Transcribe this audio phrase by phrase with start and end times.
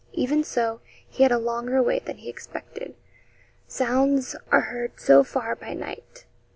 [0.13, 2.95] Even so, he had a longer wait than he expected,
[3.67, 6.25] sounds are heard so far by night.